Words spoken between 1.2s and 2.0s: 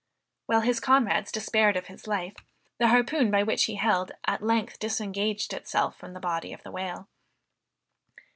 despaired of